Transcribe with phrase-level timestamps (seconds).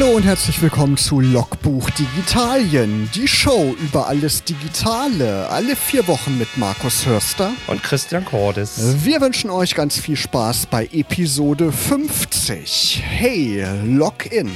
[0.00, 6.38] Hallo und herzlich willkommen zu Logbuch Digitalien, die Show über alles Digitale, alle vier Wochen
[6.38, 9.04] mit Markus Hörster und Christian Cordes.
[9.04, 13.02] Wir wünschen euch ganz viel Spaß bei Episode 50.
[13.04, 14.50] Hey, Login.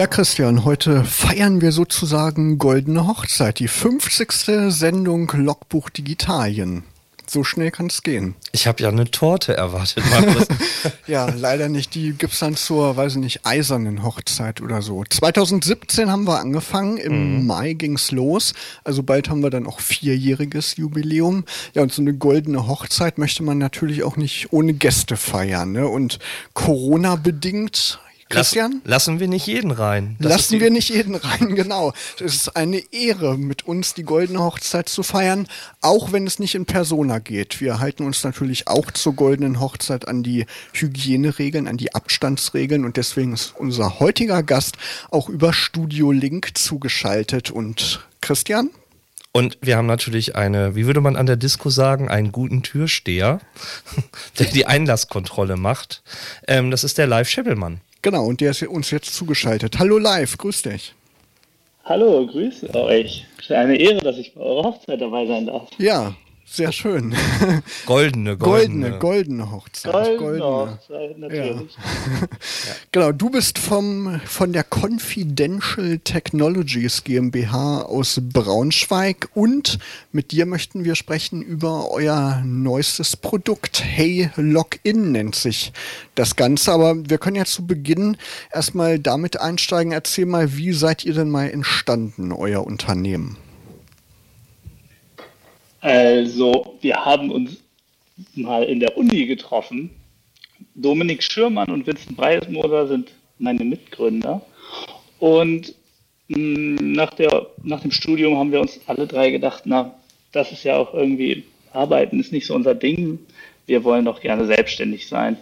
[0.00, 4.32] Ja, Christian, heute feiern wir sozusagen Goldene Hochzeit, die 50.
[4.68, 6.84] Sendung Logbuch Digitalien.
[7.26, 8.34] So schnell kann es gehen.
[8.52, 10.48] Ich habe ja eine Torte erwartet, Markus.
[11.06, 11.94] ja, leider nicht.
[11.94, 15.04] Die gibt es dann zur, weiß ich nicht, eisernen Hochzeit oder so.
[15.04, 17.46] 2017 haben wir angefangen, im mhm.
[17.46, 18.54] Mai es los.
[18.84, 21.44] Also bald haben wir dann auch vierjähriges Jubiläum.
[21.74, 25.72] Ja, und so eine goldene Hochzeit möchte man natürlich auch nicht ohne Gäste feiern.
[25.72, 25.86] Ne?
[25.86, 26.20] Und
[26.54, 28.00] Corona-bedingt
[28.30, 28.80] Christian?
[28.84, 30.16] Lass, lassen wir nicht jeden rein.
[30.20, 31.92] Das lassen wir nicht jeden rein, genau.
[32.16, 35.46] Es ist eine Ehre, mit uns die goldene Hochzeit zu feiern,
[35.80, 37.60] auch wenn es nicht in Persona geht.
[37.60, 42.96] Wir halten uns natürlich auch zur goldenen Hochzeit an die Hygieneregeln, an die Abstandsregeln und
[42.96, 44.76] deswegen ist unser heutiger Gast
[45.10, 47.50] auch über Studio Link zugeschaltet.
[47.50, 48.70] Und Christian?
[49.32, 53.40] Und wir haben natürlich eine, wie würde man an der Disco sagen, einen guten Türsteher,
[54.38, 56.02] der die Einlasskontrolle macht.
[56.48, 57.80] Ähm, das ist der Live Scheppelmann.
[58.02, 59.78] Genau, und der ist uns jetzt zugeschaltet.
[59.78, 60.94] Hallo live, grüß dich.
[61.84, 63.26] Hallo, grüße euch.
[63.48, 65.68] Eine Ehre, dass ich bei eurer Hochzeit dabei sein darf.
[65.78, 66.14] Ja,
[66.50, 67.14] sehr schön.
[67.86, 68.38] Goldene, goldene.
[68.38, 69.92] Goldene, goldene Hochzeit.
[69.92, 70.72] Goldene, goldene.
[70.72, 71.76] Hochzeit, natürlich.
[71.76, 72.26] Ja.
[72.92, 79.78] genau, du bist vom, von der Confidential Technologies GmbH aus Braunschweig und
[80.12, 83.82] mit dir möchten wir sprechen über euer neuestes Produkt.
[83.84, 85.72] Hey Login nennt sich
[86.14, 86.72] das Ganze.
[86.72, 88.16] Aber wir können ja zu Beginn
[88.52, 89.92] erstmal damit einsteigen.
[89.92, 93.36] Erzähl mal, wie seid ihr denn mal entstanden, euer Unternehmen?
[95.80, 97.62] Also, wir haben uns
[98.34, 99.90] mal in der Uni getroffen.
[100.74, 104.42] Dominik Schürmann und Vincent Breismoser sind meine Mitgründer.
[105.18, 105.74] Und
[106.28, 109.94] mm, nach, der, nach dem Studium haben wir uns alle drei gedacht, na,
[110.32, 113.18] das ist ja auch irgendwie, Arbeiten ist nicht so unser Ding.
[113.66, 115.38] Wir wollen doch gerne selbstständig sein.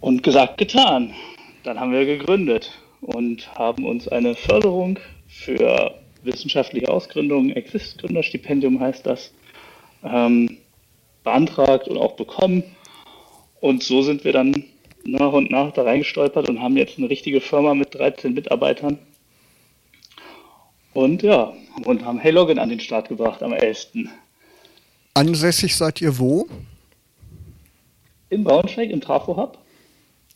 [0.00, 1.14] Und gesagt, getan.
[1.62, 4.98] Dann haben wir gegründet und haben uns eine Förderung
[5.28, 9.32] für wissenschaftliche Ausgründung, Exist-Gründerstipendium heißt das,
[10.02, 10.58] ähm,
[11.22, 12.62] beantragt und auch bekommen.
[13.60, 14.64] Und so sind wir dann
[15.04, 18.98] nach und nach da reingestolpert und haben jetzt eine richtige Firma mit 13 Mitarbeitern.
[20.92, 21.52] Und ja,
[21.84, 24.08] und haben Heylogin an den Start gebracht am 11.
[25.14, 26.46] Ansässig seid ihr wo?
[28.30, 29.58] In Braunschweig, im Trafo Hub.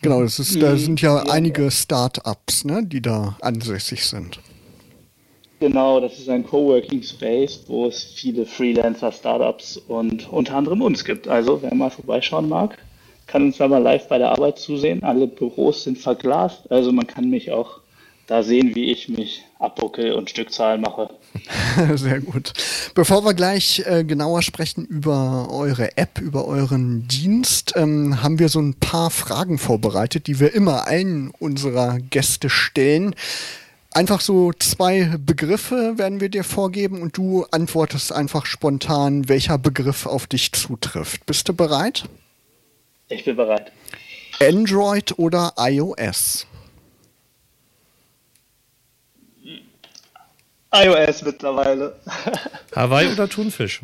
[0.01, 0.79] Genau, das ist, da mhm.
[0.79, 4.41] sind ja, ja einige Start-ups, ne, die da ansässig sind.
[5.61, 11.05] Genau, das ist ein Coworking Space, wo es viele Freelancer, Startups und unter anderem uns
[11.05, 11.27] gibt.
[11.27, 12.79] Also, wer mal vorbeischauen mag,
[13.27, 15.03] kann uns da mal live bei der Arbeit zusehen.
[15.03, 17.81] Alle Büros sind verglast, also man kann mich auch
[18.29, 21.09] da sehen, wie ich mich abbuckel und Stückzahlen mache.
[21.95, 22.53] Sehr gut.
[22.95, 28.51] Bevor wir gleich äh, genauer sprechen über eure App, über euren Dienst, ähm, haben wir
[28.51, 33.15] so ein paar Fragen vorbereitet, die wir immer allen unserer Gäste stellen.
[33.99, 40.07] Einfach so zwei Begriffe werden wir dir vorgeben und du antwortest einfach spontan, welcher Begriff
[40.07, 41.27] auf dich zutrifft.
[41.27, 42.05] Bist du bereit?
[43.09, 43.73] Ich bin bereit.
[44.39, 46.47] Android oder iOS?
[50.73, 51.99] iOS mittlerweile.
[52.77, 53.81] Hawaii oder Thunfisch?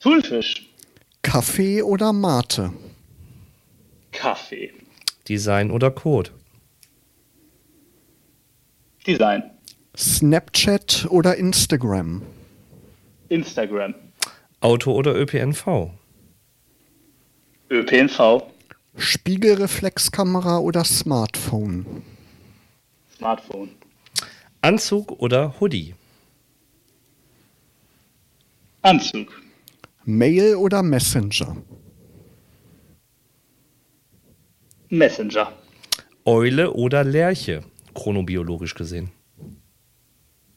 [0.00, 0.68] Thunfisch.
[1.22, 2.72] Kaffee oder Mate?
[4.10, 4.72] Kaffee.
[5.28, 6.32] Design oder Code?
[9.06, 9.42] Design.
[9.96, 12.22] Snapchat oder Instagram?
[13.28, 13.94] Instagram.
[14.60, 15.90] Auto oder ÖPNV?
[17.70, 18.42] ÖPNV.
[18.96, 22.02] Spiegelreflexkamera oder Smartphone?
[23.16, 23.70] Smartphone.
[24.60, 25.94] Anzug oder Hoodie?
[28.82, 29.42] Anzug.
[30.04, 31.56] Mail oder Messenger?
[34.90, 35.52] Messenger.
[36.24, 37.64] Eule oder Lerche?
[37.94, 39.10] Chronobiologisch gesehen?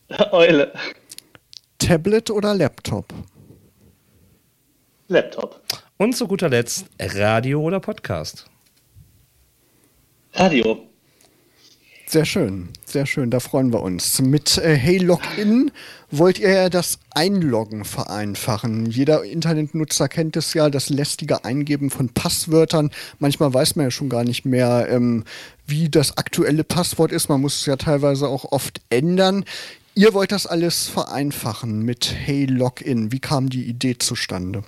[0.31, 0.73] Eule.
[1.77, 3.13] Tablet oder Laptop?
[5.07, 5.61] Laptop.
[5.97, 8.49] Und zu guter Letzt Radio oder Podcast?
[10.33, 10.87] Radio.
[12.07, 14.21] Sehr schön, sehr schön, da freuen wir uns.
[14.21, 15.71] Mit äh, Hey Login
[16.11, 18.85] wollt ihr ja das Einloggen vereinfachen.
[18.85, 22.91] Jeder Internetnutzer kennt es ja, das lästige Eingeben von Passwörtern.
[23.17, 25.23] Manchmal weiß man ja schon gar nicht mehr, ähm,
[25.65, 27.27] wie das aktuelle Passwort ist.
[27.27, 29.43] Man muss es ja teilweise auch oft ändern.
[29.95, 33.11] Ihr wollt das alles vereinfachen mit Hey Login.
[33.11, 34.63] Wie kam die Idee zustande?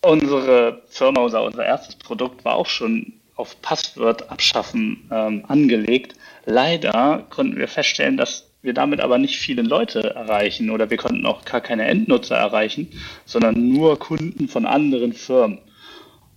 [0.00, 6.16] Unsere Firma, unser, unser erstes Produkt war auch schon auf Passwort abschaffen ähm, angelegt.
[6.44, 11.24] Leider konnten wir feststellen, dass wir damit aber nicht viele Leute erreichen oder wir konnten
[11.24, 12.88] auch gar keine Endnutzer erreichen,
[13.24, 15.58] sondern nur Kunden von anderen Firmen.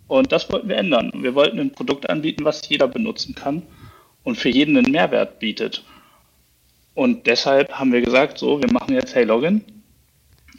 [0.07, 1.11] Und das wollten wir ändern.
[1.15, 3.63] Wir wollten ein Produkt anbieten, was jeder benutzen kann
[4.23, 5.83] und für jeden einen Mehrwert bietet.
[6.93, 9.63] Und deshalb haben wir gesagt, so, wir machen jetzt Hey Login.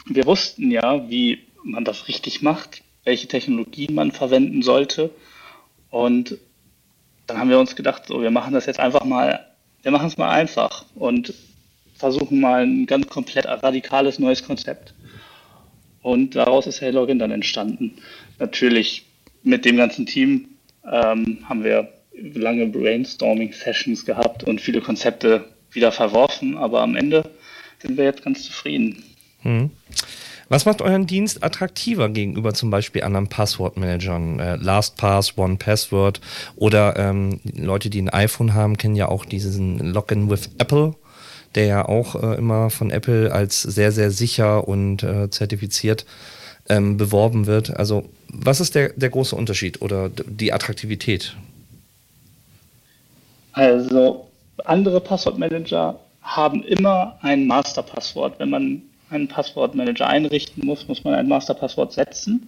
[0.07, 5.09] Wir wussten ja, wie man das richtig macht, welche Technologien man verwenden sollte.
[5.93, 6.39] Und
[7.27, 9.45] dann haben wir uns gedacht, so, wir machen das jetzt einfach mal,
[9.83, 11.35] wir machen es mal einfach und
[11.93, 14.95] versuchen mal ein ganz komplett radikales neues Konzept.
[16.01, 17.93] Und daraus ist Hey Login dann entstanden.
[18.39, 19.05] Natürlich
[19.43, 20.47] mit dem ganzen Team
[20.91, 27.29] ähm, haben wir lange Brainstorming-Sessions gehabt und viele Konzepte wieder verworfen, aber am Ende
[27.77, 29.03] sind wir jetzt ganz zufrieden.
[29.43, 29.69] Hm.
[30.53, 34.39] Was macht euren Dienst attraktiver gegenüber zum Beispiel anderen Passwortmanagern?
[34.39, 36.21] Äh, LastPass, OnePassword
[36.55, 40.93] oder ähm, Leute, die ein iPhone haben, kennen ja auch diesen Login with Apple,
[41.55, 46.05] der ja auch äh, immer von Apple als sehr, sehr sicher und äh, zertifiziert
[46.69, 47.75] ähm, beworben wird.
[47.75, 51.35] Also was ist der, der große Unterschied oder die Attraktivität?
[53.53, 54.29] Also
[54.65, 58.37] andere Passwortmanager haben immer ein Masterpasswort.
[58.37, 58.83] Wenn man
[59.13, 62.47] einen Passwortmanager einrichten muss, muss man ein Masterpasswort setzen,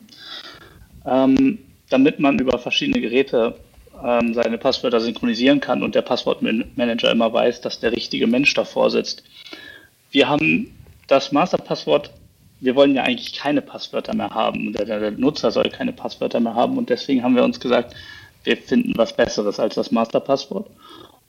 [1.06, 1.60] ähm,
[1.90, 3.56] damit man über verschiedene Geräte
[4.04, 8.90] ähm, seine Passwörter synchronisieren kann und der Passwortmanager immer weiß, dass der richtige Mensch davor
[8.90, 9.24] sitzt.
[10.12, 10.74] Wir haben
[11.08, 12.12] das Masterpasswort,
[12.60, 14.74] wir wollen ja eigentlich keine Passwörter mehr haben.
[14.74, 17.96] Der, der Nutzer soll keine Passwörter mehr haben und deswegen haben wir uns gesagt,
[18.44, 20.70] wir finden was Besseres als das Masterpasswort.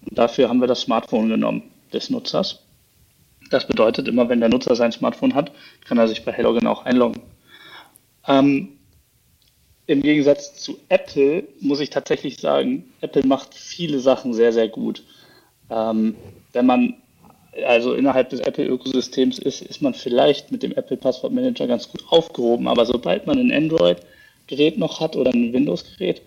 [0.09, 1.63] Und dafür haben wir das Smartphone genommen
[1.93, 2.61] des Nutzers.
[3.51, 5.53] Das bedeutet, immer wenn der Nutzer sein Smartphone hat,
[5.85, 7.23] kann er sich bei HelloGen auch einloggen.
[8.27, 8.69] Ähm,
[9.87, 15.05] Im Gegensatz zu Apple muss ich tatsächlich sagen, Apple macht viele Sachen sehr, sehr gut.
[15.71, 16.17] Ähm,
[16.53, 16.95] wenn man
[17.65, 22.05] also innerhalb des Apple-Ökosystems ist, ist man vielleicht mit dem Apple Passwort Manager ganz gut
[22.09, 22.69] aufgehoben.
[22.69, 26.23] Aber sobald man ein Android-Gerät noch hat oder ein Windows-Gerät,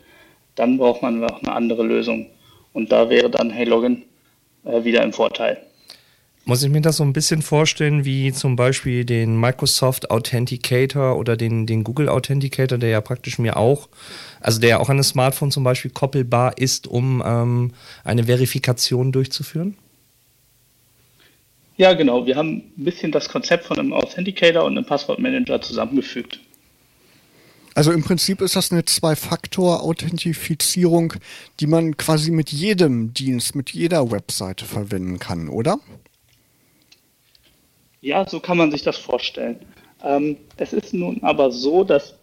[0.56, 2.28] dann braucht man noch eine andere Lösung.
[2.74, 4.04] Und da wäre dann Hey Login
[4.64, 5.58] äh, wieder im Vorteil.
[6.46, 11.38] Muss ich mir das so ein bisschen vorstellen wie zum Beispiel den Microsoft Authenticator oder
[11.38, 13.88] den, den Google Authenticator, der ja praktisch mir auch,
[14.42, 19.78] also der auch an das Smartphone zum Beispiel koppelbar ist, um ähm, eine Verifikation durchzuführen?
[21.78, 22.26] Ja, genau.
[22.26, 26.40] Wir haben ein bisschen das Konzept von einem Authenticator und einem Passwortmanager zusammengefügt.
[27.74, 31.14] Also im Prinzip ist das eine Zwei-Faktor-Authentifizierung,
[31.62, 35.80] die man quasi mit jedem Dienst, mit jeder Webseite verwenden kann, oder?
[38.02, 39.60] Ja, so kann man sich das vorstellen.
[40.04, 42.16] Ähm, es ist nun aber so, dass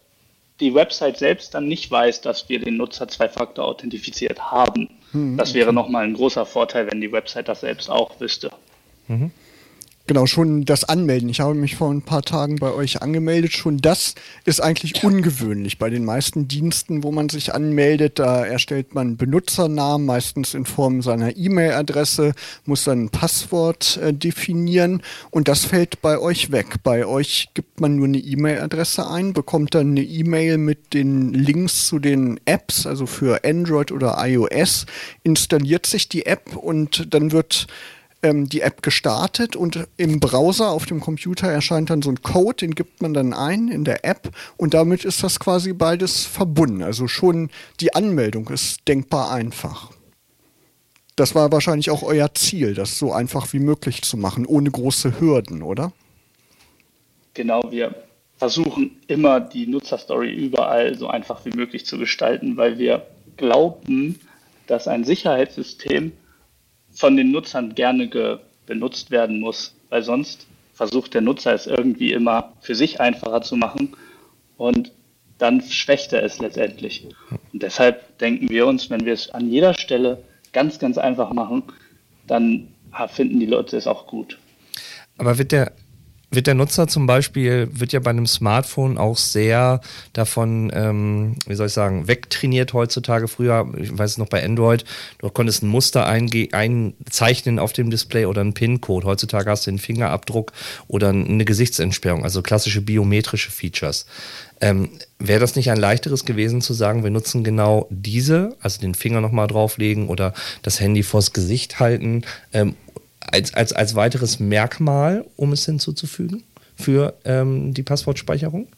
[0.61, 4.88] die Website selbst dann nicht weiß, dass wir den Nutzer Zwei-Faktor authentifiziert haben.
[5.12, 8.50] Hm, das wäre nochmal ein großer Vorteil, wenn die Website das selbst auch wüsste.
[9.08, 9.31] Mhm.
[10.08, 11.29] Genau, schon das Anmelden.
[11.29, 13.53] Ich habe mich vor ein paar Tagen bei euch angemeldet.
[13.53, 14.14] Schon das
[14.44, 15.79] ist eigentlich ungewöhnlich.
[15.79, 21.03] Bei den meisten Diensten, wo man sich anmeldet, da erstellt man Benutzernamen, meistens in Form
[21.03, 22.35] seiner E-Mail-Adresse,
[22.66, 25.02] muss dann ein Passwort äh, definieren
[25.33, 26.85] und das fällt bei euch weg.
[26.85, 31.88] Bei euch gibt man nur eine E-Mail-Adresse ein, bekommt dann eine E-Mail mit den Links
[31.88, 34.87] zu den Apps, also für Android oder iOS,
[35.25, 37.66] installiert sich die App und dann wird
[38.26, 42.56] ähm, die App gestartet und im Browser auf dem Computer erscheint dann so ein Code,
[42.56, 46.83] den gibt man dann ein in der App und damit ist das quasi beides verbunden.
[46.83, 49.90] Also schon die Anmeldung ist denkbar einfach.
[51.14, 55.18] Das war wahrscheinlich auch euer Ziel, das so einfach wie möglich zu machen, ohne große
[55.21, 55.92] Hürden, oder?
[57.33, 57.95] Genau, wir
[58.37, 63.06] versuchen immer die Nutzerstory überall so einfach wie möglich zu gestalten, weil wir
[63.37, 64.21] glauben,
[64.66, 66.12] dass ein Sicherheitssystem
[66.97, 72.53] von den Nutzern gerne benutzt werden muss, weil sonst versucht der Nutzer es irgendwie immer
[72.61, 73.95] für sich einfacher zu machen
[74.57, 74.93] und
[75.38, 77.07] dann schwächt er es letztendlich.
[77.53, 80.23] Und deshalb denken wir uns, wenn wir es an jeder Stelle
[80.53, 81.62] ganz, ganz einfach machen,
[82.26, 82.69] dann
[83.09, 84.38] finden die Leute es auch gut.
[85.19, 85.73] Aber wird der
[86.30, 89.80] wird der Nutzer zum Beispiel, wird ja bei einem Smartphone auch sehr
[90.12, 93.28] davon, ähm, wie soll ich sagen, wegtrainiert heutzutage.
[93.28, 94.85] Früher, ich weiß es noch bei Android,
[95.18, 99.06] du konntest ein Muster einzeichnen auf dem Display oder einen PIN-Code.
[99.06, 100.52] Heutzutage hast du einen Fingerabdruck
[100.88, 104.06] oder eine Gesichtsentsperrung, also klassische biometrische Features.
[104.61, 108.95] Ähm, Wäre das nicht ein leichteres gewesen zu sagen, wir nutzen genau diese, also den
[108.95, 112.75] Finger nochmal drauflegen oder das Handy vors Gesicht halten, ähm,
[113.33, 116.45] als, als, als weiteres Merkmal, um es hinzuzufügen
[116.76, 118.68] für ähm, die Passwortspeicherung?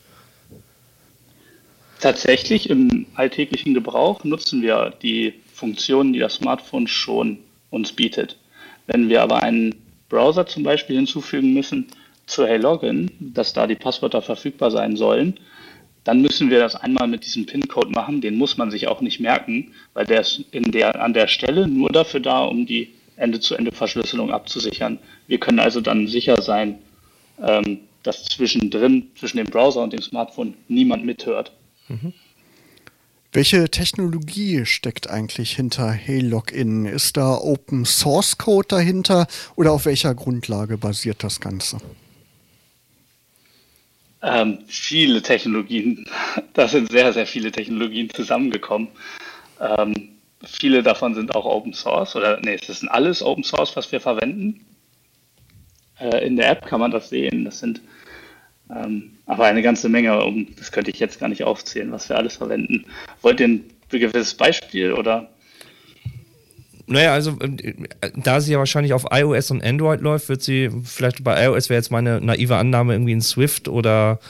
[2.00, 7.38] Tatsächlich im alltäglichen Gebrauch nutzen wir die Funktionen, die das Smartphone schon
[7.70, 8.36] uns bietet.
[8.86, 9.74] Wenn wir aber einen
[10.08, 11.88] Browser zum Beispiel hinzufügen müssen
[12.26, 15.38] zu Hey Login, dass da die Passwörter verfügbar sein sollen,
[16.04, 18.20] dann müssen wir das einmal mit diesem PIN-Code machen.
[18.20, 21.90] Den muss man sich auch nicht merken, weil der ist der, an der Stelle nur
[21.90, 24.98] dafür da, um die Ende-zu-Ende-Verschlüsselung abzusichern.
[25.26, 26.78] Wir können also dann sicher sein,
[27.42, 31.52] ähm, dass zwischendrin, zwischen dem Browser und dem Smartphone niemand mithört.
[31.88, 32.12] Mhm.
[33.32, 36.86] Welche Technologie steckt eigentlich hinter Hey Login?
[36.86, 41.78] Ist da Open Source Code dahinter oder auf welcher Grundlage basiert das Ganze?
[44.22, 46.06] Ähm, viele Technologien,
[46.54, 48.88] da sind sehr, sehr viele Technologien zusammengekommen.
[49.60, 53.90] Ähm, viele davon sind auch Open Source oder nee, es ist alles Open Source, was
[53.90, 54.64] wir verwenden.
[55.98, 57.44] Äh, in der App kann man das sehen.
[57.44, 57.80] Das sind
[58.70, 62.16] ähm, aber eine ganze Menge, um, das könnte ich jetzt gar nicht aufzählen, was wir
[62.16, 62.84] alles verwenden.
[63.22, 65.30] Wollt ihr ein gewisses Beispiel oder?
[66.86, 67.74] Naja, also äh,
[68.16, 71.78] da sie ja wahrscheinlich auf iOS und Android läuft, wird sie vielleicht bei iOS wäre
[71.78, 74.20] jetzt meine naive Annahme irgendwie in Swift oder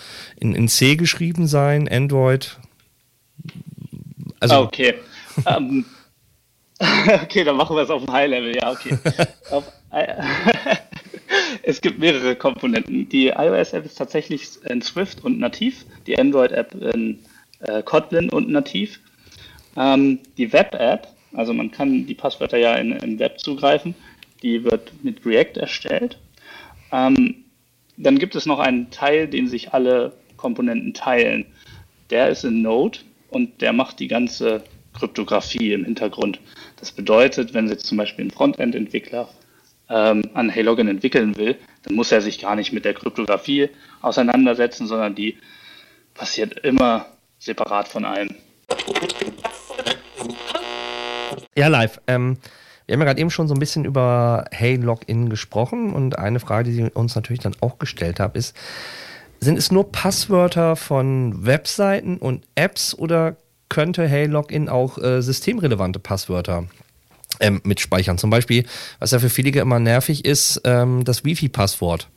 [0.40, 2.58] in, in C geschrieben sein, Android.
[4.40, 4.94] Also, ah, okay.
[5.46, 5.84] ähm,
[7.22, 8.96] okay, dann machen wir es auf dem High-Level, ja, okay.
[9.50, 9.64] auf,
[11.62, 13.08] es gibt mehrere Komponenten.
[13.08, 17.18] Die iOS-App ist tatsächlich in Swift und nativ, die Android-App in
[17.60, 19.00] äh, Kotlin und nativ.
[19.76, 23.94] Ähm, die Web-App, also man kann die Passwörter ja in, im Web zugreifen,
[24.42, 26.18] die wird mit React erstellt.
[26.92, 27.44] Ähm,
[27.96, 31.46] dann gibt es noch einen Teil, den sich alle Komponenten teilen.
[32.10, 34.62] Der ist in Node und der macht die ganze
[34.98, 36.40] Kryptographie im Hintergrund.
[36.78, 39.28] Das bedeutet, wenn jetzt zum Beispiel ein Frontend-Entwickler
[39.88, 43.70] ähm, an Haylogin entwickeln will, dann muss er sich gar nicht mit der Kryptographie
[44.02, 45.38] auseinandersetzen, sondern die
[46.14, 47.06] passiert immer
[47.38, 48.34] separat von allem.
[51.56, 52.00] Ja, live.
[52.06, 52.38] Ähm,
[52.86, 56.40] wir haben ja gerade eben schon so ein bisschen über Hey Login gesprochen und eine
[56.40, 58.56] Frage, die Sie uns natürlich dann auch gestellt haben, ist,
[59.40, 63.36] sind es nur Passwörter von Webseiten und Apps oder
[63.68, 66.66] könnte Hey Login auch äh, systemrelevante Passwörter
[67.40, 68.18] ähm, mitspeichern.
[68.18, 68.64] Zum Beispiel,
[68.98, 72.08] was ja für viele immer nervig ist, ähm, das Wifi-Passwort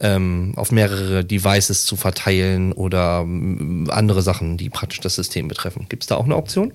[0.00, 5.86] ähm, auf mehrere Devices zu verteilen oder ähm, andere Sachen, die praktisch das System betreffen.
[5.88, 6.72] Gibt es da auch eine Option?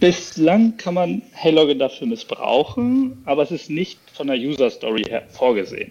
[0.00, 5.24] Bislang kann man Hellogen dafür missbrauchen, aber es ist nicht von der User Story her
[5.28, 5.90] vorgesehen.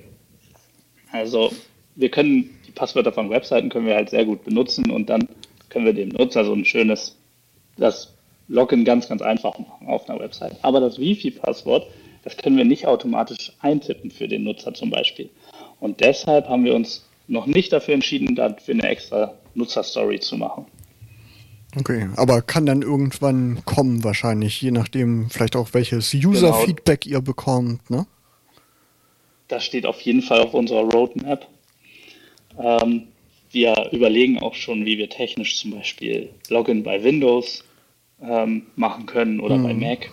[1.12, 1.54] Also
[1.96, 5.28] wir können die Passwörter von Webseiten können wir halt sehr gut benutzen und dann
[5.74, 7.18] können wir dem Nutzer so ein schönes,
[7.77, 8.13] das
[8.48, 10.56] Login ganz, ganz einfach machen auf einer Website.
[10.62, 11.88] Aber das Wifi-Passwort,
[12.24, 15.30] das können wir nicht automatisch eintippen für den Nutzer zum Beispiel.
[15.80, 20.65] Und deshalb haben wir uns noch nicht dafür entschieden, dafür eine extra Nutzerstory zu machen.
[21.75, 27.18] Okay, aber kann dann irgendwann kommen wahrscheinlich, je nachdem vielleicht auch welches User-Feedback genau.
[27.18, 28.06] ihr bekommt, ne?
[29.48, 31.48] Das steht auf jeden Fall auf unserer Roadmap.
[32.60, 33.08] Ähm,
[33.54, 37.64] wir überlegen auch schon, wie wir technisch zum Beispiel Login bei Windows
[38.22, 39.64] ähm, machen können oder mhm.
[39.64, 40.10] bei Mac.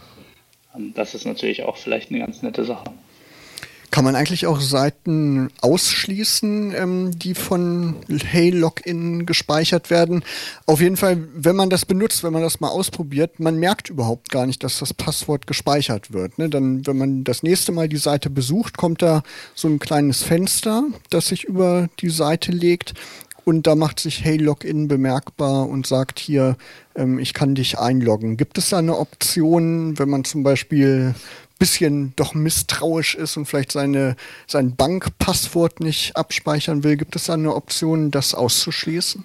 [0.95, 2.85] Das ist natürlich auch vielleicht eine ganz nette Sache.
[3.91, 10.23] Kann man eigentlich auch Seiten ausschließen, ähm, die von Hey Login gespeichert werden?
[10.67, 14.31] Auf jeden Fall, wenn man das benutzt, wenn man das mal ausprobiert, man merkt überhaupt
[14.31, 16.39] gar nicht, dass das Passwort gespeichert wird.
[16.39, 16.49] Ne?
[16.49, 19.25] Dann, wenn man das nächste Mal die Seite besucht, kommt da
[19.57, 22.95] so ein kleines Fenster, das sich über die Seite legt
[23.45, 26.57] und da macht sich Hey Login bemerkbar und sagt hier,
[26.95, 28.37] ähm, ich kann dich einloggen.
[28.37, 31.15] Gibt es da eine Option, wenn man zum Beispiel
[31.61, 34.17] bisschen doch misstrauisch ist und vielleicht seine,
[34.49, 39.25] sein Bankpasswort nicht abspeichern will, gibt es da eine Option, das auszuschließen?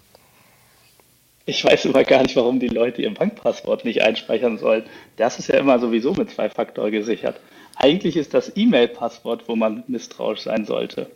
[1.48, 4.84] Ich weiß immer gar nicht, warum die Leute ihr Bankpasswort nicht einspeichern sollen.
[5.16, 7.40] Das ist ja immer sowieso mit zwei Faktor gesichert.
[7.78, 11.10] Eigentlich ist das E-Mail-Passwort, wo man misstrauisch sein sollte.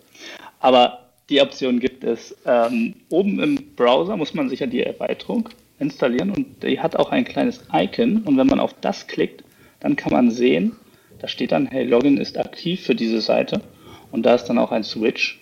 [0.60, 2.36] Aber die Option gibt es.
[2.46, 7.12] Ähm, oben im Browser muss man sich ja die Erweiterung installieren und die hat auch
[7.12, 8.24] ein kleines Icon.
[8.24, 9.44] Und wenn man auf das klickt,
[9.80, 10.76] dann kann man sehen,
[11.20, 13.62] da steht dann, hey, Login ist aktiv für diese Seite.
[14.12, 15.40] Und da ist dann auch ein Switch,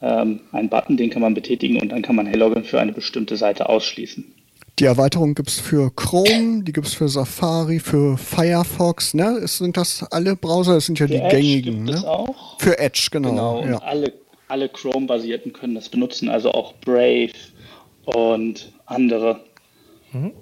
[0.00, 2.92] ähm, ein Button, den kann man betätigen und dann kann man Hey Login für eine
[2.92, 4.24] bestimmte Seite ausschließen.
[4.78, 9.46] Die Erweiterung gibt es für Chrome, die gibt es für Safari, für Firefox, ne?
[9.46, 10.74] Sind das alle Browser?
[10.74, 11.84] Das sind ja für die Edge gängigen.
[11.84, 11.94] Gibt ne?
[11.96, 12.58] es auch.
[12.58, 13.60] Für Edge, genau.
[13.60, 13.78] Genau, ja.
[13.78, 14.12] alle
[14.52, 17.32] alle Chrome-basierten können das benutzen, also auch Brave
[18.04, 19.40] und andere.
[20.12, 20.32] Mhm.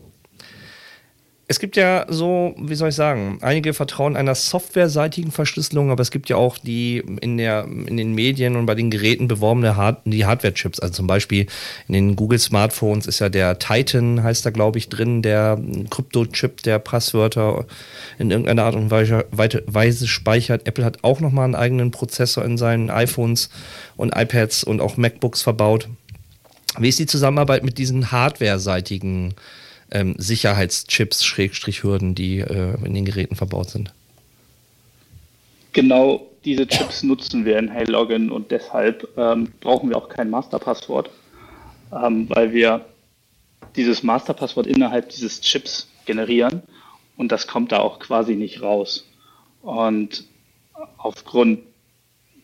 [1.50, 6.12] Es gibt ja so, wie soll ich sagen, einige vertrauen einer softwareseitigen Verschlüsselung, aber es
[6.12, 10.02] gibt ja auch die in, der, in den Medien und bei den Geräten beworbene Hard
[10.04, 10.78] die Hardware-Chips.
[10.78, 11.48] Also zum Beispiel
[11.88, 16.78] in den Google-Smartphones ist ja der Titan, heißt da glaube ich, drin, der Krypto-Chip, der
[16.78, 17.66] Passwörter
[18.20, 20.68] in irgendeiner Art und Weise speichert.
[20.68, 23.50] Apple hat auch nochmal einen eigenen Prozessor in seinen iPhones
[23.96, 25.88] und iPads und auch MacBooks verbaut.
[26.78, 29.34] Wie ist die Zusammenarbeit mit diesen hardware-seitigen
[29.90, 33.92] ähm, Sicherheitschips, Schrägstrich Hürden, die äh, in den Geräten verbaut sind.
[35.72, 41.10] Genau diese Chips nutzen wir in Heylogin und deshalb ähm, brauchen wir auch kein Masterpasswort,
[41.92, 42.84] ähm, weil wir
[43.76, 46.62] dieses Masterpasswort innerhalb dieses Chips generieren
[47.16, 49.06] und das kommt da auch quasi nicht raus.
[49.62, 50.24] Und
[50.96, 51.60] aufgrund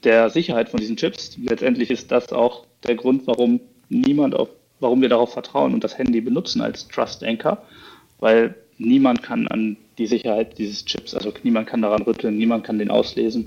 [0.04, 5.00] der Sicherheit von diesen Chips, letztendlich ist das auch der Grund, warum niemand auf warum
[5.02, 7.62] wir darauf vertrauen und das Handy benutzen als Trust Anchor,
[8.18, 12.78] weil niemand kann an die Sicherheit dieses Chips, also niemand kann daran rütteln, niemand kann
[12.78, 13.46] den auslesen.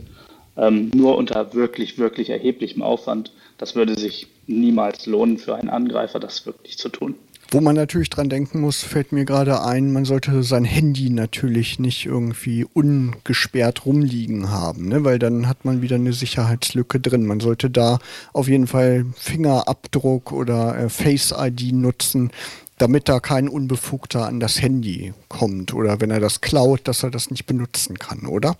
[0.57, 3.31] Ähm, nur unter wirklich, wirklich erheblichem Aufwand.
[3.57, 7.15] Das würde sich niemals lohnen für einen Angreifer, das wirklich zu tun.
[7.51, 11.79] Wo man natürlich dran denken muss, fällt mir gerade ein, man sollte sein Handy natürlich
[11.79, 15.03] nicht irgendwie ungesperrt rumliegen haben, ne?
[15.03, 17.25] weil dann hat man wieder eine Sicherheitslücke drin.
[17.25, 17.97] Man sollte da
[18.33, 22.29] auf jeden Fall Fingerabdruck oder äh, Face ID nutzen,
[22.77, 27.09] damit da kein Unbefugter an das Handy kommt oder wenn er das klaut, dass er
[27.09, 28.57] das nicht benutzen kann, oder?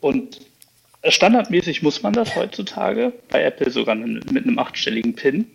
[0.00, 0.40] Und
[1.06, 5.46] standardmäßig muss man das heutzutage, bei Apple sogar mit einem achtstelligen PIN.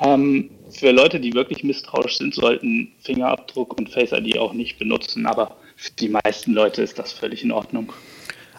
[0.00, 5.26] Ähm, für Leute, die wirklich misstrauisch sind, sollten Fingerabdruck und Face ID auch nicht benutzen,
[5.26, 7.92] aber für die meisten Leute ist das völlig in Ordnung.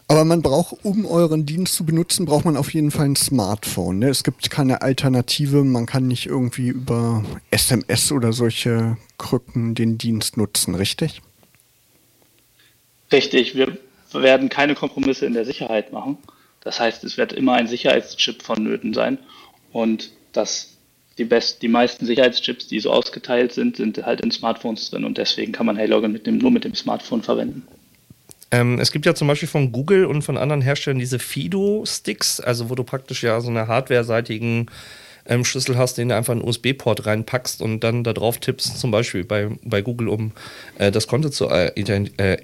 [0.08, 4.00] Aber man braucht, um euren Dienst zu benutzen, braucht man auf jeden Fall ein Smartphone.
[4.00, 4.10] Ne?
[4.10, 5.64] Es gibt keine Alternative.
[5.64, 11.22] Man kann nicht irgendwie über SMS oder solche Krücken den Dienst nutzen, richtig?
[13.12, 13.56] Richtig.
[13.56, 13.78] Wir
[14.14, 16.18] werden keine Kompromisse in der Sicherheit machen.
[16.62, 19.18] Das heißt, es wird immer ein Sicherheitschip vonnöten sein.
[19.72, 20.75] Und das
[21.18, 25.18] die, best, die meisten Sicherheitschips, die so ausgeteilt sind, sind halt in Smartphones drin und
[25.18, 27.66] deswegen kann man Heylogin mit dem, nur mit dem Smartphone verwenden.
[28.52, 32.70] Ähm, es gibt ja zum Beispiel von Google und von anderen Herstellern diese Fido-Sticks, also
[32.70, 34.68] wo du praktisch ja so eine hardware-seitigen
[35.26, 38.80] ähm, Schlüssel hast, den du einfach in einen USB-Port reinpackst und dann da drauf tippst,
[38.80, 40.32] zum Beispiel bei, bei Google, um
[40.78, 42.38] äh, das Konto zu äh, äh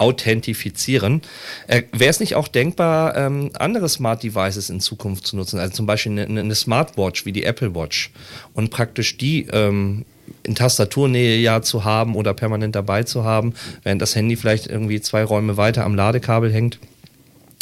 [0.00, 1.22] authentifizieren.
[1.66, 5.58] Äh, Wäre es nicht auch denkbar, ähm, andere Smart Devices in Zukunft zu nutzen?
[5.58, 8.10] Also zum Beispiel eine, eine Smartwatch wie die Apple Watch
[8.54, 10.04] und praktisch die ähm,
[10.42, 15.00] in Tastaturnähe ja zu haben oder permanent dabei zu haben, während das Handy vielleicht irgendwie
[15.00, 16.78] zwei Räume weiter am Ladekabel hängt.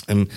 [0.07, 0.29] Ähm,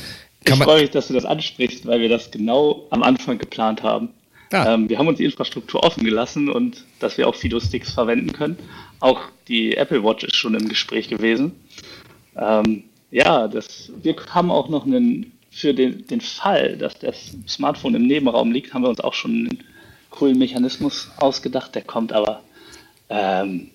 [0.44, 4.10] ich freue mich, dass du das ansprichst, weil wir das genau am Anfang geplant haben.
[4.52, 4.74] Ja.
[4.74, 8.58] Ähm, wir haben uns die Infrastruktur offen gelassen und dass wir auch Fido-Sticks verwenden können.
[9.02, 11.52] Auch die Apple Watch ist schon im Gespräch gewesen.
[12.38, 17.96] Ähm, ja, das, wir haben auch noch einen, für den, den Fall, dass das Smartphone
[17.96, 19.64] im Nebenraum liegt, haben wir uns auch schon einen
[20.12, 21.76] coolen Mechanismus ausgedacht.
[21.76, 22.44] Der kommt aber
[23.10, 23.72] ähm,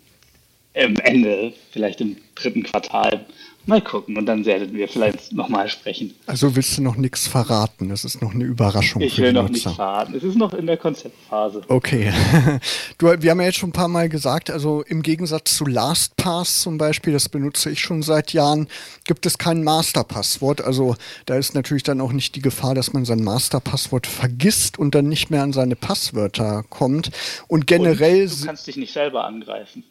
[0.77, 3.27] im Ende, vielleicht im dritten Quartal.
[3.69, 6.15] Mal gucken und dann werden wir vielleicht nochmal sprechen.
[6.27, 7.89] Also willst du noch nichts verraten?
[7.89, 9.03] Das ist noch eine Überraschung.
[9.03, 10.15] Ich will noch nichts verraten.
[10.15, 11.63] Es ist noch in der Konzeptphase.
[11.69, 12.13] Okay.
[12.99, 16.63] Du, wir haben ja jetzt schon ein paar Mal gesagt, also im Gegensatz zu LastPass
[16.63, 18.69] zum Beispiel, das benutze ich schon seit Jahren,
[19.05, 20.63] gibt es kein Masterpasswort.
[20.63, 24.95] Also da ist natürlich dann auch nicht die Gefahr, dass man sein Masterpasswort vergisst und
[24.95, 27.11] dann nicht mehr an seine Passwörter kommt.
[27.49, 28.23] Und generell.
[28.23, 29.85] Und du kannst dich nicht selber angreifen.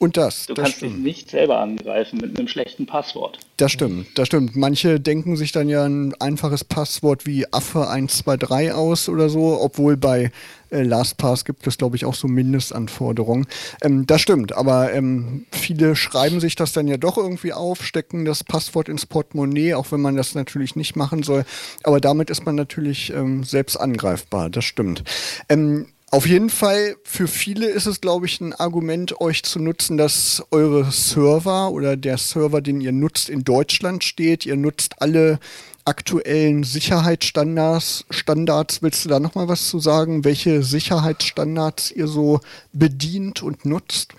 [0.00, 0.46] Und das.
[0.46, 0.96] Du das kannst stimmt.
[0.96, 3.38] dich nicht selber angreifen mit einem schlechten Passwort.
[3.58, 4.56] Das stimmt, das stimmt.
[4.56, 10.32] Manche denken sich dann ja ein einfaches Passwort wie Affe123 aus oder so, obwohl bei
[10.70, 13.46] äh, LastPass gibt es, glaube ich, auch so Mindestanforderungen.
[13.82, 18.24] Ähm, das stimmt, aber ähm, viele schreiben sich das dann ja doch irgendwie auf, stecken
[18.24, 21.44] das Passwort ins Portemonnaie, auch wenn man das natürlich nicht machen soll.
[21.82, 25.04] Aber damit ist man natürlich ähm, selbst angreifbar, das stimmt.
[25.50, 29.96] Ähm, auf jeden Fall, für viele ist es, glaube ich, ein Argument, euch zu nutzen,
[29.96, 34.44] dass eure Server oder der Server, den ihr nutzt, in Deutschland steht.
[34.44, 35.38] Ihr nutzt alle
[35.84, 38.06] aktuellen Sicherheitsstandards.
[38.10, 40.24] Standards, willst du da nochmal was zu sagen?
[40.24, 42.40] Welche Sicherheitsstandards ihr so
[42.72, 44.14] bedient und nutzt?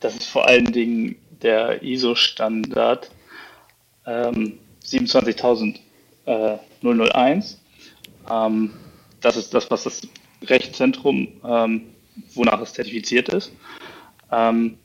[0.00, 3.08] Das ist vor allen Dingen der ISO-Standard
[4.04, 7.56] ähm, 27001.
[8.28, 8.72] Ähm,
[9.20, 10.02] das ist das, was das
[10.42, 11.82] Rechtszentrum, ähm,
[12.34, 13.52] wonach es zertifiziert ist.
[14.30, 14.78] Ähm,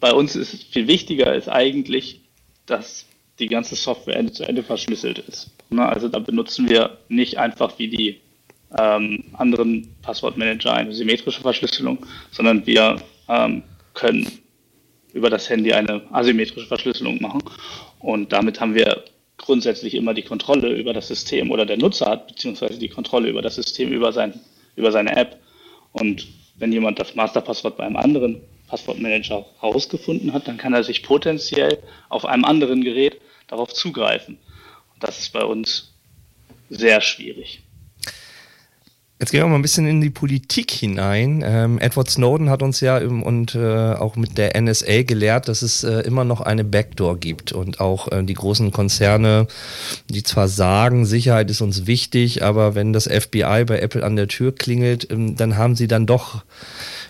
[0.00, 2.20] bei uns ist viel wichtiger ist eigentlich,
[2.66, 3.06] dass
[3.38, 5.50] die ganze Software Ende zu Ende verschlüsselt ist.
[5.70, 5.86] Ne?
[5.86, 8.20] Also da benutzen wir nicht einfach wie die
[8.78, 13.62] ähm, anderen Passwortmanager eine symmetrische Verschlüsselung, sondern wir ähm,
[13.94, 14.30] können
[15.12, 17.42] über das Handy eine asymmetrische Verschlüsselung machen.
[18.00, 19.04] Und damit haben wir
[19.44, 23.42] grundsätzlich immer die Kontrolle über das System oder der Nutzer hat beziehungsweise die Kontrolle über
[23.42, 24.40] das System über, sein,
[24.74, 25.38] über seine App.
[25.92, 26.26] Und
[26.56, 31.78] wenn jemand das Masterpasswort bei einem anderen Passwortmanager herausgefunden hat, dann kann er sich potenziell
[32.08, 34.38] auf einem anderen Gerät darauf zugreifen.
[34.94, 35.92] Und das ist bei uns
[36.70, 37.63] sehr schwierig.
[39.20, 41.44] Jetzt gehen wir mal ein bisschen in die Politik hinein.
[41.46, 45.62] Ähm, Edward Snowden hat uns ja im, und äh, auch mit der NSA gelehrt, dass
[45.62, 49.46] es äh, immer noch eine Backdoor gibt und auch äh, die großen Konzerne,
[50.08, 54.26] die zwar sagen, Sicherheit ist uns wichtig, aber wenn das FBI bei Apple an der
[54.26, 56.42] Tür klingelt, ähm, dann haben sie dann doch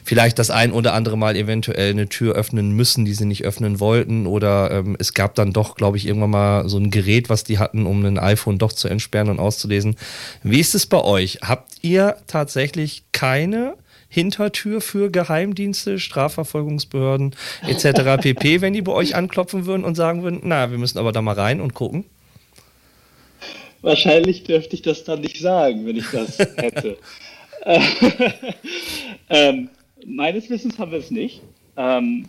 [0.05, 3.81] vielleicht das ein oder andere Mal eventuell eine Tür öffnen müssen, die sie nicht öffnen
[3.81, 4.27] wollten.
[4.27, 7.59] Oder ähm, es gab dann doch, glaube ich, irgendwann mal so ein Gerät, was die
[7.59, 9.97] hatten, um ein iPhone doch zu entsperren und auszulesen.
[10.43, 11.39] Wie ist es bei euch?
[11.43, 13.75] Habt ihr tatsächlich keine
[14.09, 17.35] Hintertür für Geheimdienste, Strafverfolgungsbehörden
[17.67, 18.21] etc.
[18.21, 21.23] pp, wenn die bei euch anklopfen würden und sagen würden, na, wir müssen aber da
[21.23, 22.05] mal rein und gucken?
[23.81, 26.97] Wahrscheinlich dürfte ich das dann nicht sagen, wenn ich das hätte.
[29.31, 29.71] ähm,
[30.07, 31.43] meines Wissens haben wir es nicht.
[31.77, 32.29] Ähm,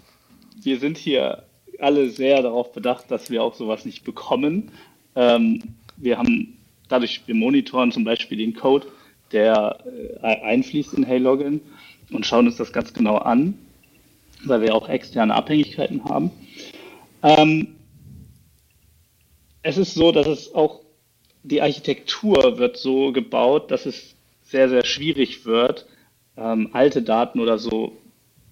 [0.61, 1.43] wir sind hier
[1.79, 4.71] alle sehr darauf bedacht, dass wir auch sowas nicht bekommen.
[5.15, 5.61] Ähm,
[5.97, 6.57] wir haben
[6.89, 8.87] dadurch, wir monitoren zum Beispiel den Code,
[9.31, 9.79] der
[10.21, 11.61] äh, einfließt in Heylogin
[12.11, 13.55] und schauen uns das ganz genau an,
[14.43, 16.31] weil wir auch externe Abhängigkeiten haben.
[17.23, 17.75] Ähm,
[19.63, 20.81] es ist so, dass es auch
[21.43, 25.87] die Architektur wird so gebaut, dass es sehr, sehr schwierig wird,
[26.37, 27.93] ähm, alte Daten oder so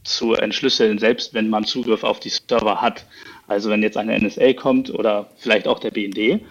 [0.03, 3.05] zu entschlüsseln, selbst wenn man Zugriff auf die Server hat.
[3.47, 6.41] Also wenn jetzt eine NSA kommt oder vielleicht auch der BND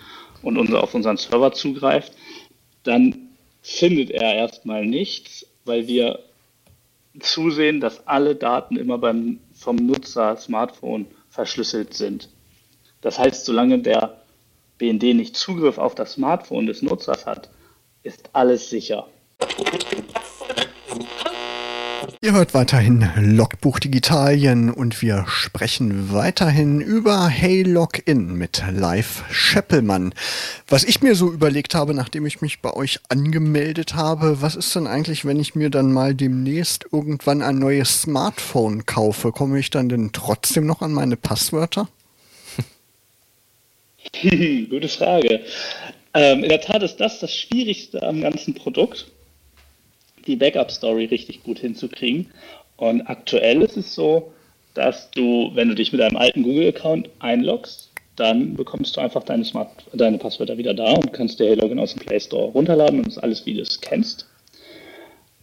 [0.43, 2.13] und unser, auf unseren Server zugreift,
[2.83, 3.29] dann
[3.61, 6.19] findet er erstmal nichts, weil wir
[7.21, 12.29] zusehen, dass alle Daten immer beim, vom Nutzer Smartphone verschlüsselt sind.
[13.03, 14.23] Das heißt, solange der
[14.79, 17.51] BND nicht Zugriff auf das Smartphone des Nutzers hat,
[18.03, 19.07] ist alles sicher.
[22.25, 30.15] Ihr hört weiterhin Logbuch Digitalien und wir sprechen weiterhin über Hey Login mit Live Scheppelmann.
[30.69, 34.73] Was ich mir so überlegt habe, nachdem ich mich bei euch angemeldet habe, was ist
[34.77, 39.33] denn eigentlich, wenn ich mir dann mal demnächst irgendwann ein neues Smartphone kaufe?
[39.33, 41.89] Komme ich dann denn trotzdem noch an meine Passwörter?
[44.23, 45.41] Gute Frage.
[46.15, 49.11] Ähm, in der Tat ist das das Schwierigste am ganzen Produkt
[50.27, 52.31] die Backup-Story richtig gut hinzukriegen.
[52.77, 54.33] Und aktuell ist es so,
[54.75, 59.45] dass du, wenn du dich mit einem alten Google-Account einloggst, dann bekommst du einfach deine,
[59.45, 63.07] Smart deine Passwörter wieder da und kannst dir Login aus dem Play Store runterladen und
[63.07, 64.27] das alles, wie du es kennst.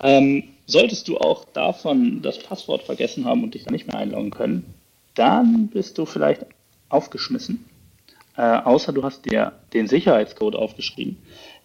[0.01, 4.31] Ähm, solltest du auch davon das Passwort vergessen haben und dich dann nicht mehr einloggen
[4.31, 4.73] können,
[5.15, 6.45] dann bist du vielleicht
[6.89, 7.65] aufgeschmissen.
[8.37, 11.17] Äh, außer du hast dir den Sicherheitscode aufgeschrieben.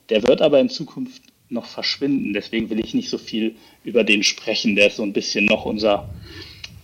[0.08, 2.32] Der wird aber in Zukunft noch verschwinden.
[2.32, 3.54] Deswegen will ich nicht so viel
[3.84, 4.76] über den sprechen.
[4.76, 6.08] Der ist so ein bisschen noch unser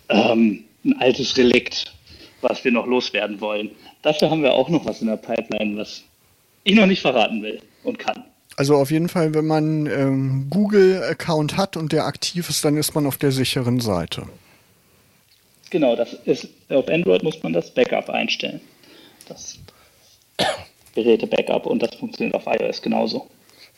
[0.09, 1.93] ähm, ein altes Relikt,
[2.41, 3.71] was wir noch loswerden wollen.
[4.03, 6.03] Dafür haben wir auch noch was in der Pipeline, was
[6.65, 8.25] ich noch nicht verraten will und kann.
[8.57, 12.95] Also auf jeden Fall, wenn man ähm, Google-Account hat und der aktiv ist, dann ist
[12.95, 14.27] man auf der sicheren Seite.
[15.71, 18.61] Genau, das ist auf Android muss man das Backup einstellen.
[19.29, 19.59] Das
[20.95, 23.29] Geräte-Backup und das funktioniert auf iOS genauso.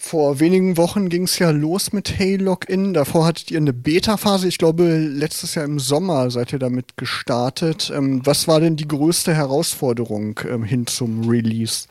[0.04, 2.92] Vor wenigen Wochen ging es ja los mit Hey Login.
[2.92, 4.48] Davor hattet ihr eine Beta-Phase.
[4.48, 7.90] Ich glaube, letztes Jahr im Sommer seid ihr damit gestartet.
[7.94, 11.86] Ähm, was war denn die größte Herausforderung ähm, hin zum Release?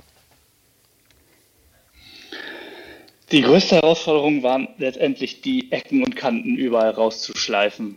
[3.31, 7.95] Die größte Herausforderung waren letztendlich die Ecken und Kanten überall rauszuschleifen.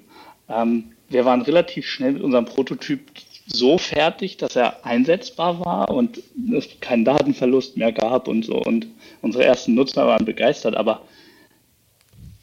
[0.49, 3.01] Ähm, wir waren relativ schnell mit unserem Prototyp
[3.47, 6.23] so fertig, dass er einsetzbar war und
[6.57, 8.57] es keinen Datenverlust mehr gab und so.
[8.57, 8.87] Und
[9.23, 11.03] unsere ersten Nutzer waren begeistert, aber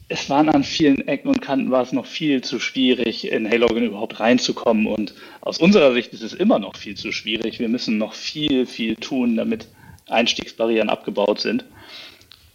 [0.08, 3.84] es waren an vielen Ecken und Kanten war es noch viel zu schwierig, in Halogen
[3.84, 4.86] überhaupt reinzukommen.
[4.86, 7.58] Und aus unserer Sicht ist es immer noch viel zu schwierig.
[7.58, 9.68] Wir müssen noch viel, viel tun, damit
[10.08, 11.64] Einstiegsbarrieren abgebaut sind.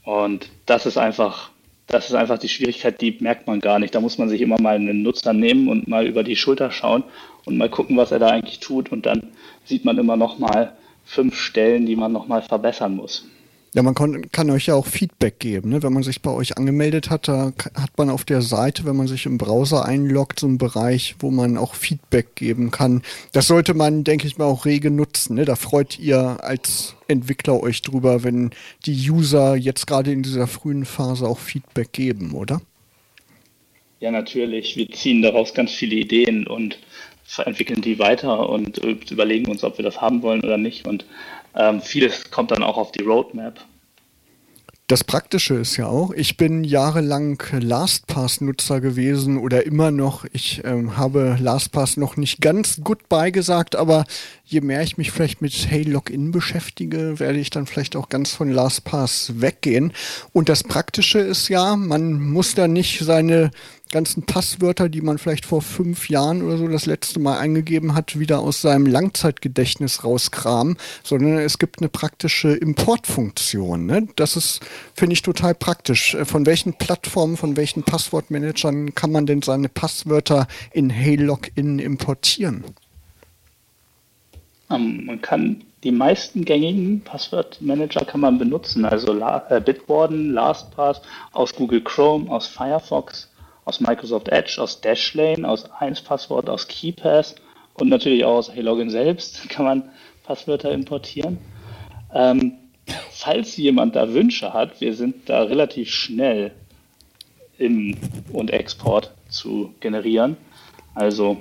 [0.04, 1.50] Und das ist einfach,
[1.88, 3.95] das ist einfach die Schwierigkeit, die merkt man gar nicht.
[3.95, 7.04] Da muss man sich immer mal einen Nutzer nehmen und mal über die Schulter schauen
[7.45, 8.91] und mal gucken, was er da eigentlich tut.
[8.91, 9.30] Und dann
[9.63, 13.26] sieht man immer noch mal fünf Stellen, die man noch mal verbessern muss.
[13.78, 15.70] Ja, man kann, kann euch ja auch Feedback geben.
[15.70, 15.84] Ne?
[15.84, 19.06] Wenn man sich bei euch angemeldet hat, da hat man auf der Seite, wenn man
[19.06, 23.04] sich im Browser einloggt, so einen Bereich, wo man auch Feedback geben kann.
[23.34, 25.36] Das sollte man, denke ich mal, auch rege nutzen.
[25.36, 25.46] Ne?
[25.46, 28.50] Da freut ihr als Entwickler euch drüber, wenn
[28.88, 32.63] die User jetzt gerade in dieser frühen Phase auch Feedback geben, oder?
[34.00, 34.76] Ja, natürlich.
[34.76, 36.80] Wir ziehen daraus ganz viele Ideen und
[37.46, 38.80] entwickeln die weiter und
[39.12, 40.88] überlegen uns, ob wir das haben wollen oder nicht.
[40.88, 41.06] Und
[41.58, 43.60] ähm, vieles kommt dann auch auf die Roadmap.
[44.89, 50.24] Das Praktische ist ja auch, ich bin jahrelang LastPass-Nutzer gewesen oder immer noch.
[50.32, 54.06] Ich ähm, habe LastPass noch nicht ganz gut beigesagt, aber
[54.46, 58.32] je mehr ich mich vielleicht mit Hey Login beschäftige, werde ich dann vielleicht auch ganz
[58.32, 59.91] von LastPass weggehen.
[60.32, 63.52] Und das Praktische ist ja, man muss da nicht seine
[63.89, 68.19] ganzen Passwörter, die man vielleicht vor fünf Jahren oder so das letzte Mal eingegeben hat,
[68.19, 73.86] wieder aus seinem Langzeitgedächtnis rauskramen, sondern es gibt eine praktische Importfunktion.
[73.86, 74.08] Ne?
[74.15, 74.62] Das ist,
[74.93, 76.15] finde ich, total praktisch.
[76.15, 82.63] Äh, von welchen Plattformen, von welchen Passwortmanagern kann man denn seine Passwörter in Heylogin importieren?
[84.69, 91.02] Um, ähm, man kann die meisten gängigen Passwortmanager kann man benutzen, also äh, Bitwarden, LastPass
[91.34, 93.30] aus Google Chrome, aus Firefox
[93.67, 97.36] aus Microsoft Edge, aus Dashlane, aus 1Passwort, aus KeyPass
[97.73, 99.89] und natürlich auch aus Heylogin selbst kann man
[100.23, 101.38] Passwörter importieren.
[102.13, 102.53] Ähm,
[103.12, 106.53] falls jemand da Wünsche hat, wir sind da relativ schnell
[107.58, 107.97] im
[108.32, 110.38] und Export zu generieren.
[110.95, 111.38] Also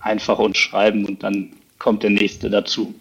[0.00, 2.94] einfach uns schreiben und dann kommt der nächste dazu.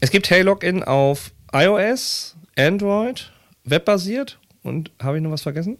[0.00, 3.30] Es gibt Heylogin auf iOS, Android,
[3.64, 5.76] webbasiert und habe ich noch was vergessen?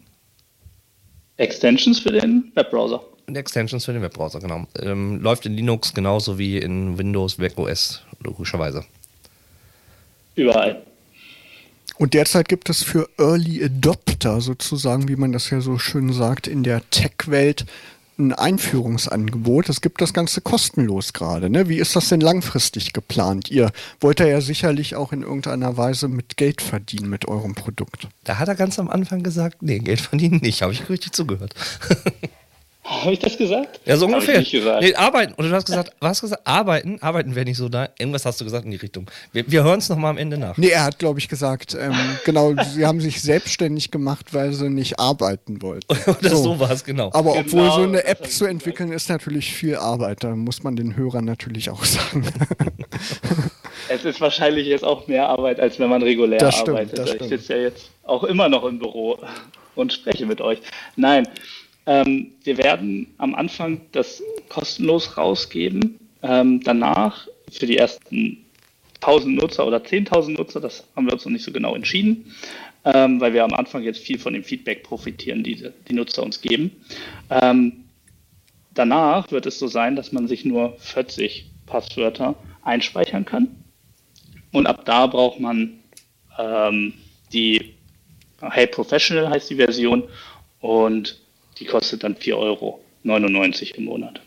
[1.43, 3.03] Extensions für den Webbrowser.
[3.35, 4.67] Extensions für den Webbrowser, genau.
[4.81, 8.85] Ähm, läuft in Linux genauso wie in Windows, Mac OS, logischerweise.
[10.35, 10.83] Überall.
[11.99, 16.47] Und derzeit gibt es für Early Adopter sozusagen, wie man das ja so schön sagt,
[16.47, 17.67] in der Tech-Welt
[18.29, 19.69] ein Einführungsangebot.
[19.69, 21.51] Es gibt das Ganze kostenlos gerade.
[21.51, 21.69] Ne?
[21.69, 23.51] Wie ist das denn langfristig geplant?
[23.51, 28.09] Ihr wollt ja sicherlich auch in irgendeiner Weise mit Geld verdienen mit eurem Produkt.
[28.25, 30.63] Da hat er ganz am Anfang gesagt, nee, Geld verdienen nicht.
[30.63, 31.55] Habe ich richtig zugehört.
[32.85, 33.81] Habe ich das gesagt?
[33.85, 34.43] Ja, so ungefähr.
[34.81, 35.35] Nee, arbeiten.
[35.35, 36.45] Und du hast gesagt, was hast gesagt?
[36.45, 37.89] Arbeiten, arbeiten wäre nicht so da.
[37.97, 39.09] Irgendwas hast du gesagt in die Richtung.
[39.33, 40.57] Wir, wir hören es nochmal am Ende nach.
[40.57, 44.69] Nee, er hat, glaube ich, gesagt, ähm, genau, sie haben sich selbstständig gemacht, weil sie
[44.69, 45.87] nicht arbeiten wollten.
[46.11, 47.11] Oder so, so war es, genau.
[47.13, 50.25] Aber genau, obwohl so eine App zu entwickeln, ist natürlich viel Arbeit.
[50.25, 52.27] Da muss man den Hörern natürlich auch sagen.
[53.89, 57.21] es ist wahrscheinlich jetzt auch mehr Arbeit, als wenn man regulär das stimmt, arbeitet.
[57.21, 59.21] Ich sitze ja jetzt auch immer noch im Büro
[59.77, 60.59] und spreche mit euch.
[60.97, 61.29] Nein,
[61.87, 65.99] ähm, wir werden am Anfang das kostenlos rausgeben.
[66.23, 68.45] Ähm, danach für die ersten
[69.01, 72.33] 1000 Nutzer oder 10.000 Nutzer, das haben wir uns noch nicht so genau entschieden,
[72.85, 76.41] ähm, weil wir am Anfang jetzt viel von dem Feedback profitieren, die die Nutzer uns
[76.41, 76.71] geben.
[77.31, 77.85] Ähm,
[78.75, 83.49] danach wird es so sein, dass man sich nur 40 Passwörter einspeichern kann.
[84.53, 85.81] Und ab da braucht man
[86.39, 86.95] ähm,
[87.33, 87.75] die
[88.41, 90.05] Hey Professional heißt die Version
[90.61, 91.22] und
[91.63, 92.81] die kostet dann 4,99 Euro
[93.77, 94.21] im Monat.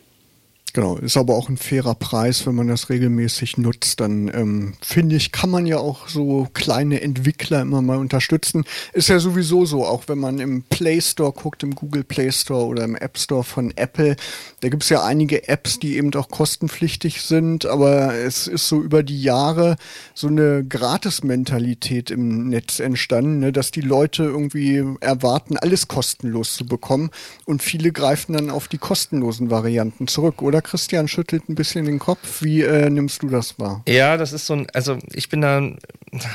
[0.76, 3.98] Genau, ist aber auch ein fairer Preis, wenn man das regelmäßig nutzt.
[3.98, 8.66] Dann ähm, finde ich, kann man ja auch so kleine Entwickler immer mal unterstützen.
[8.92, 12.66] Ist ja sowieso so, auch wenn man im Play Store guckt, im Google Play Store
[12.66, 14.16] oder im App Store von Apple,
[14.60, 18.82] da gibt es ja einige Apps, die eben auch kostenpflichtig sind, aber es ist so
[18.82, 19.76] über die Jahre
[20.12, 26.66] so eine Gratis-Mentalität im Netz entstanden, ne, dass die Leute irgendwie erwarten, alles kostenlos zu
[26.66, 27.08] bekommen
[27.46, 30.65] und viele greifen dann auf die kostenlosen Varianten zurück, oder?
[30.66, 32.42] Christian schüttelt ein bisschen den Kopf.
[32.42, 33.82] Wie äh, nimmst du das wahr?
[33.88, 35.62] Ja, das ist so ein, also ich bin da,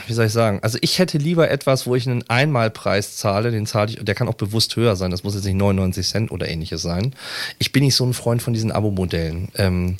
[0.08, 3.66] wie soll ich sagen, also ich hätte lieber etwas, wo ich einen Einmalpreis zahle, den
[3.66, 6.48] zahle ich, der kann auch bewusst höher sein, das muss jetzt nicht 99 Cent oder
[6.48, 7.14] ähnliches sein.
[7.60, 9.50] Ich bin nicht so ein Freund von diesen Abo-Modellen.
[9.56, 9.98] Ähm,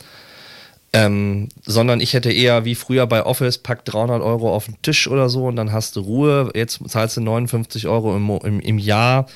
[0.94, 5.08] ähm, sondern ich hätte eher wie früher bei Office, pack 300 Euro auf den Tisch
[5.08, 6.52] oder so und dann hast du Ruhe.
[6.54, 9.28] Jetzt zahlst du 59 Euro im, im, im Jahr.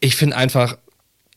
[0.00, 0.76] Ich finde einfach,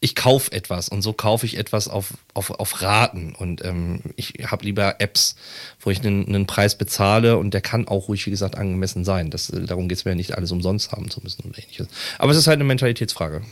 [0.03, 3.35] ich kaufe etwas und so kaufe ich etwas auf, auf, auf Raten.
[3.37, 5.35] Und ähm, ich habe lieber Apps,
[5.79, 9.29] wo ich einen, einen Preis bezahle und der kann auch ruhig, wie gesagt, angemessen sein.
[9.29, 11.87] Das, äh, darum geht es mir ja nicht, alles umsonst haben zu müssen oder ähnliches.
[12.17, 13.43] Aber es ist halt eine Mentalitätsfrage.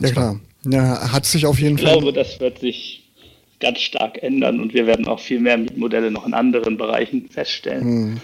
[0.00, 0.40] Ja, klar.
[0.64, 1.94] Ja, hat sich auf jeden ich Fall.
[1.94, 3.02] Ich glaube, das wird sich
[3.58, 7.82] ganz stark ändern und wir werden auch viel mehr Mietmodelle noch in anderen Bereichen feststellen.
[7.82, 8.20] Hm.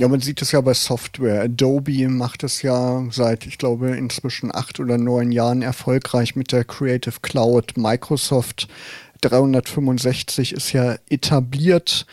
[0.00, 1.42] Ja, man sieht es ja bei Software.
[1.42, 6.64] Adobe macht es ja seit, ich glaube, inzwischen acht oder neun Jahren erfolgreich mit der
[6.64, 7.76] Creative Cloud.
[7.76, 8.66] Microsoft
[9.20, 12.06] 365 ist ja etabliert.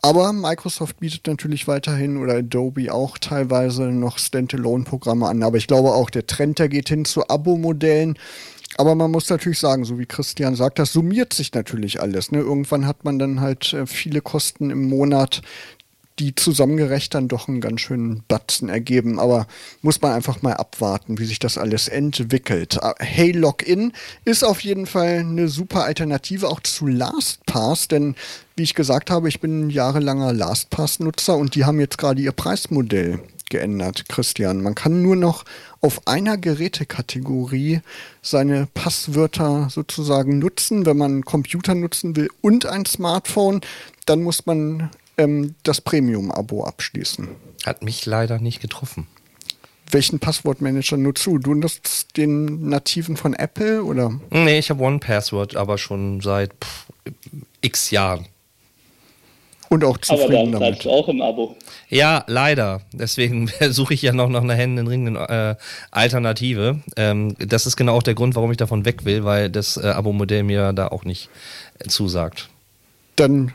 [0.00, 5.44] Aber Microsoft bietet natürlich weiterhin oder Adobe auch teilweise noch Standalone-Programme an.
[5.44, 8.18] Aber ich glaube auch, der Trend, der geht hin zu Abo-Modellen.
[8.78, 12.32] Aber man muss natürlich sagen, so wie Christian sagt, das summiert sich natürlich alles.
[12.32, 12.38] Ne?
[12.38, 15.42] Irgendwann hat man dann halt äh, viele Kosten im Monat,
[16.22, 19.18] die zusammengerecht dann doch einen ganz schönen Batzen ergeben.
[19.18, 19.46] Aber
[19.82, 22.78] muss man einfach mal abwarten, wie sich das alles entwickelt.
[22.80, 23.92] Äh, hey Login
[24.24, 28.14] ist auf jeden Fall eine super Alternative auch zu LastPass, denn
[28.56, 33.18] wie ich gesagt habe, ich bin jahrelanger LastPass-Nutzer und die haben jetzt gerade ihr Preismodell
[33.50, 34.62] geändert, Christian.
[34.62, 35.44] Man kann nur noch
[35.80, 37.80] auf einer Gerätekategorie
[38.22, 40.86] seine Passwörter sozusagen nutzen.
[40.86, 43.60] Wenn man einen Computer nutzen will und ein Smartphone,
[44.06, 47.28] dann muss man ähm, das Premium-Abo abschließen.
[47.64, 49.06] Hat mich leider nicht getroffen.
[49.90, 51.38] Welchen Passwortmanager nutzt du?
[51.38, 54.18] Du nutzt den nativen von Apple oder?
[54.30, 56.86] Nee, ich habe One Password, aber schon seit pff,
[57.60, 58.26] x Jahren.
[59.68, 60.84] Und auch zufrieden aber damit.
[60.84, 61.56] du auch im Abo.
[61.88, 62.82] Ja, leider.
[62.92, 65.56] Deswegen suche ich ja noch nach einer händeringenden äh,
[65.90, 66.80] Alternative.
[66.96, 69.86] Ähm, das ist genau auch der Grund, warum ich davon weg will, weil das äh,
[69.86, 71.30] Abo-Modell mir da auch nicht
[71.78, 72.50] äh, zusagt.
[73.16, 73.52] Dann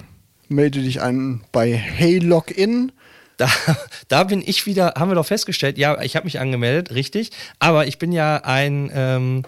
[0.49, 2.91] melde dich an bei Hey Login.
[3.37, 3.49] Da,
[4.07, 7.87] da bin ich wieder, haben wir doch festgestellt, ja, ich habe mich angemeldet, richtig, aber
[7.87, 9.43] ich bin ja ein, ähm,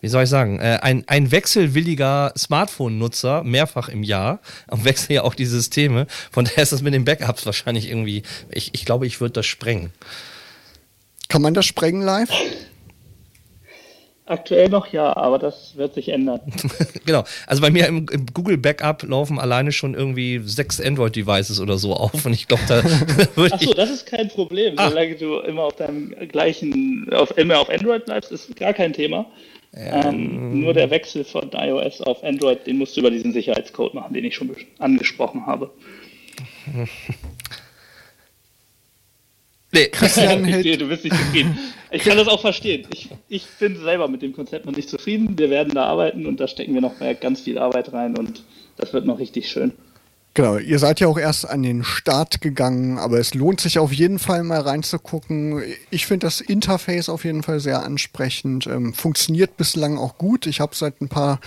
[0.00, 5.22] wie soll ich sagen, äh, ein, ein wechselwilliger Smartphone-Nutzer, mehrfach im Jahr, und wechsle ja
[5.22, 6.06] auch die Systeme.
[6.30, 9.46] Von daher ist das mit den Backups wahrscheinlich irgendwie, ich, ich glaube, ich würde das
[9.46, 9.92] sprengen.
[11.28, 12.30] Kann man das sprengen live?
[14.30, 16.40] Aktuell noch ja, aber das wird sich ändern.
[17.04, 17.24] genau.
[17.48, 21.94] Also bei mir im, im, Google Backup laufen alleine schon irgendwie sechs Android-Devices oder so
[21.94, 22.84] auf und ich glaube, da
[23.34, 24.74] würde Achso, das ist kein Problem.
[24.76, 24.88] Ah.
[24.88, 29.26] Solange du immer auf deinem gleichen, auf, immer auf Android bleibst, ist gar kein Thema.
[29.74, 33.94] Ähm, ähm, nur der Wechsel von iOS auf Android, den musst du über diesen Sicherheitscode
[33.94, 35.72] machen, den ich schon angesprochen habe.
[39.72, 40.80] Nee, Christian hält.
[40.80, 41.58] du bist nicht zufrieden.
[41.90, 42.86] Ich kann das auch verstehen.
[42.92, 45.38] Ich, ich bin selber mit dem Konzept noch nicht zufrieden.
[45.38, 48.42] Wir werden da arbeiten und da stecken wir noch ganz viel Arbeit rein und
[48.76, 49.72] das wird noch richtig schön.
[50.34, 53.92] Genau, ihr seid ja auch erst an den Start gegangen, aber es lohnt sich auf
[53.92, 55.60] jeden Fall mal reinzugucken.
[55.90, 58.68] Ich finde das Interface auf jeden Fall sehr ansprechend.
[58.68, 60.46] Ähm, funktioniert bislang auch gut.
[60.46, 61.40] Ich habe seit ein paar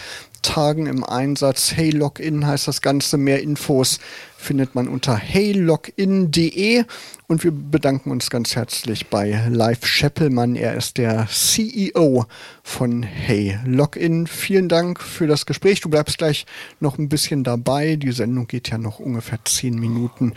[0.43, 1.73] Tagen im Einsatz.
[1.75, 3.17] Hey Login heißt das Ganze.
[3.17, 3.99] Mehr Infos
[4.37, 6.83] findet man unter heylogin.de
[7.27, 10.55] und wir bedanken uns ganz herzlich bei Live Scheppelmann.
[10.55, 12.25] Er ist der CEO
[12.61, 14.27] von Hey Login.
[14.27, 15.81] Vielen Dank für das Gespräch.
[15.81, 16.45] Du bleibst gleich
[16.79, 17.95] noch ein bisschen dabei.
[17.95, 20.33] Die Sendung geht ja noch ungefähr zehn Minuten.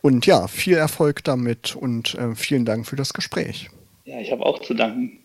[0.00, 3.68] Und ja, viel Erfolg damit und äh, vielen Dank für das Gespräch.
[4.04, 5.18] Ja, ich habe auch zu danken.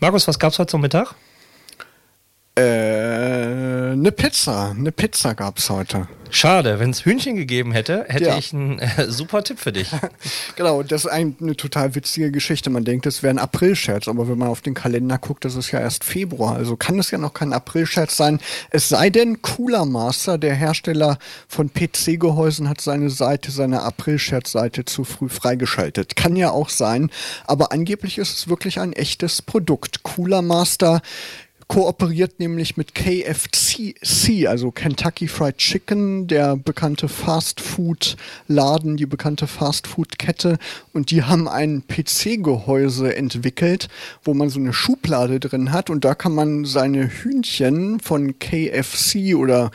[0.00, 1.14] Markus, was gab es heute zum Mittag?
[3.98, 4.70] Eine Pizza.
[4.70, 6.06] Eine Pizza gab es heute.
[6.30, 8.38] Schade, wenn es Hühnchen gegeben hätte, hätte ja.
[8.38, 9.90] ich einen äh, super Tipp für dich.
[10.56, 12.70] genau, das ist ein, eine total witzige Geschichte.
[12.70, 15.72] Man denkt, es wäre ein April-Scherz, aber wenn man auf den Kalender guckt, das ist
[15.72, 16.54] ja erst Februar.
[16.54, 18.38] Also kann es ja noch kein April-Scherz sein.
[18.70, 25.02] Es sei denn, Cooler Master, der Hersteller von PC-Gehäusen, hat seine Seite, seine April-Scherz-Seite zu
[25.02, 26.14] früh freigeschaltet.
[26.14, 27.10] Kann ja auch sein,
[27.46, 30.04] aber angeblich ist es wirklich ein echtes Produkt.
[30.04, 31.02] Cooler Master
[31.68, 40.58] kooperiert nämlich mit KFC, also Kentucky Fried Chicken, der bekannte Fast-Food-Laden, die bekannte Fast-Food-Kette.
[40.94, 43.88] Und die haben ein PC-Gehäuse entwickelt,
[44.24, 45.90] wo man so eine Schublade drin hat.
[45.90, 49.70] Und da kann man seine Hühnchen von KFC oder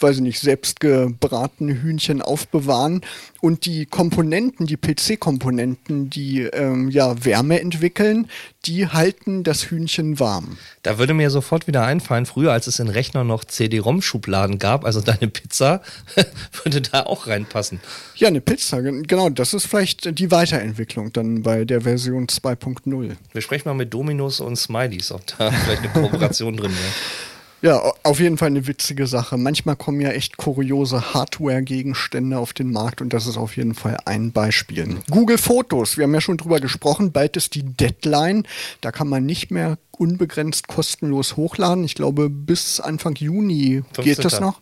[0.00, 3.02] weiß ich nicht, selbst gebratene Hühnchen aufbewahren
[3.40, 8.28] und die Komponenten, die PC-Komponenten, die ähm, ja Wärme entwickeln,
[8.64, 10.58] die halten das Hühnchen warm.
[10.82, 15.00] Da würde mir sofort wieder einfallen, früher als es in Rechner noch CD-ROM-Schubladen gab, also
[15.00, 15.82] deine Pizza,
[16.64, 17.80] würde da auch reinpassen.
[18.16, 23.16] Ja, eine Pizza, genau, das ist vielleicht die Weiterentwicklung dann bei der Version 2.0.
[23.32, 26.92] Wir sprechen mal mit Dominos und Smileys, ob da vielleicht eine Kooperation drin wäre.
[27.66, 29.36] Ja, auf jeden Fall eine witzige Sache.
[29.36, 33.96] Manchmal kommen ja echt kuriose Hardware-Gegenstände auf den Markt und das ist auf jeden Fall
[34.04, 34.98] ein Beispiel.
[35.10, 38.46] Google Fotos, wir haben ja schon drüber gesprochen, bald ist die Deadline.
[38.82, 41.82] Da kann man nicht mehr unbegrenzt kostenlos hochladen.
[41.82, 44.04] Ich glaube, bis Anfang Juni 15.
[44.04, 44.60] geht das noch.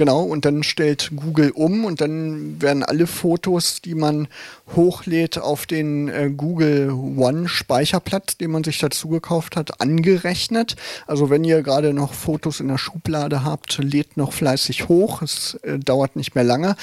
[0.00, 4.28] Genau, und dann stellt Google um und dann werden alle Fotos, die man
[4.74, 10.76] hochlädt auf den äh, Google One Speicherplatz, den man sich dazu gekauft hat, angerechnet.
[11.06, 15.20] Also wenn ihr gerade noch Fotos in der Schublade habt, lädt noch fleißig hoch.
[15.20, 16.76] Es äh, dauert nicht mehr lange.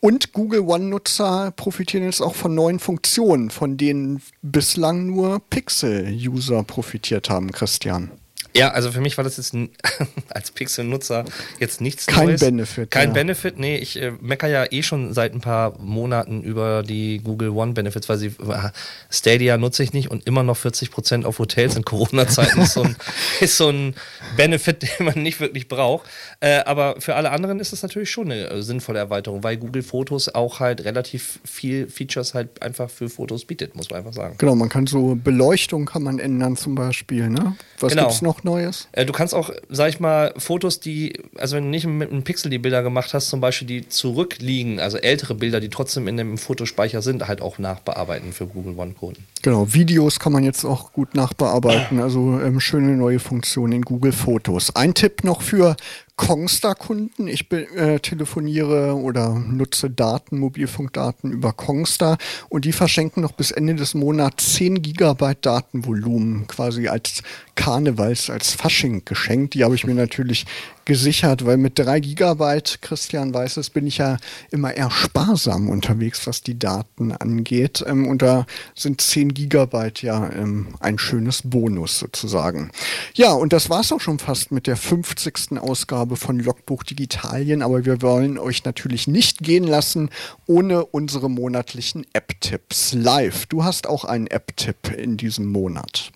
[0.00, 7.28] Und Google One-Nutzer profitieren jetzt auch von neuen Funktionen, von denen bislang nur Pixel-User profitiert
[7.28, 8.10] haben, Christian.
[8.56, 9.54] Ja, also für mich war das jetzt
[10.28, 11.24] als Pixel-Nutzer
[11.58, 12.40] jetzt nichts Kein Neues.
[12.40, 13.14] Benefit, Kein ja.
[13.14, 13.76] Benefit, nee.
[13.78, 18.18] Ich äh, mecker ja eh schon seit ein paar Monaten über die Google One-Benefits, weil
[18.18, 18.70] sie äh,
[19.10, 22.96] Stadia nutze ich nicht und immer noch 40% auf Hotels in Corona-Zeiten ist, so ein,
[23.40, 23.94] ist so ein
[24.36, 26.06] Benefit, den man nicht wirklich braucht.
[26.40, 29.82] Äh, aber für alle anderen ist es natürlich schon eine äh, sinnvolle Erweiterung, weil Google
[29.82, 34.36] Fotos auch halt relativ viel Features halt einfach für Fotos bietet, muss man einfach sagen.
[34.38, 37.56] Genau, man kann so Beleuchtung kann man ändern zum Beispiel, ne?
[37.80, 38.04] Was Genau.
[38.04, 38.88] gibt's noch Neues?
[38.92, 42.22] Äh, Du kannst auch, sag ich mal, Fotos, die, also wenn du nicht mit einem
[42.22, 46.16] Pixel die Bilder gemacht hast, zum Beispiel, die zurückliegen, also ältere Bilder, die trotzdem in
[46.16, 49.24] dem Fotospeicher sind, halt auch nachbearbeiten für Google One-Kunden.
[49.42, 54.12] Genau, Videos kann man jetzt auch gut nachbearbeiten, also ähm, schöne neue Funktionen in Google
[54.12, 54.74] Fotos.
[54.76, 55.76] Ein Tipp noch für
[56.16, 57.26] Kongstar-Kunden.
[57.26, 63.74] Ich äh, telefoniere oder nutze Daten, Mobilfunkdaten über Kongstar und die verschenken noch bis Ende
[63.74, 67.22] des Monats 10 Gigabyte Datenvolumen quasi als
[67.56, 69.54] Karnevals, als Fasching geschenkt.
[69.54, 70.46] Die habe ich mir natürlich
[70.84, 74.18] gesichert, weil mit 3 Gigabyte, Christian weiß es, bin ich ja
[74.50, 77.84] immer eher sparsam unterwegs, was die Daten angeht.
[77.86, 82.70] Ähm, und da sind 10 Gigabyte ja ähm, ein schönes Bonus sozusagen.
[83.14, 85.58] Ja, und das war's auch schon fast mit der 50.
[85.58, 87.62] Ausgabe von Logbuch Digitalien.
[87.62, 90.10] Aber wir wollen euch natürlich nicht gehen lassen
[90.46, 92.94] ohne unsere monatlichen App-Tipps.
[92.94, 96.12] Live, du hast auch einen App-Tipp in diesem Monat.